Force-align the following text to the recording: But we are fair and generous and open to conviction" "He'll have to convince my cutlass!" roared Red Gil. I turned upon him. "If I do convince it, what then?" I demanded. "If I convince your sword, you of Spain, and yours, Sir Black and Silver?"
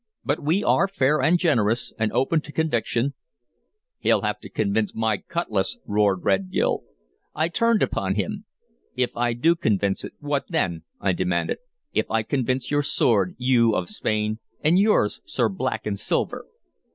But 0.25 0.41
we 0.41 0.63
are 0.63 0.87
fair 0.87 1.21
and 1.21 1.37
generous 1.37 1.93
and 1.99 2.11
open 2.11 2.41
to 2.41 2.51
conviction" 2.51 3.13
"He'll 3.99 4.21
have 4.23 4.39
to 4.39 4.49
convince 4.49 4.95
my 4.95 5.17
cutlass!" 5.17 5.77
roared 5.85 6.23
Red 6.25 6.49
Gil. 6.49 6.81
I 7.35 7.49
turned 7.49 7.83
upon 7.83 8.15
him. 8.15 8.45
"If 8.95 9.15
I 9.15 9.33
do 9.33 9.55
convince 9.55 10.03
it, 10.03 10.13
what 10.19 10.45
then?" 10.49 10.85
I 10.99 11.11
demanded. 11.13 11.59
"If 11.93 12.09
I 12.09 12.23
convince 12.23 12.71
your 12.71 12.81
sword, 12.81 13.35
you 13.37 13.75
of 13.75 13.89
Spain, 13.89 14.39
and 14.61 14.79
yours, 14.79 15.21
Sir 15.23 15.49
Black 15.49 15.85
and 15.85 15.99
Silver?" 15.99 16.47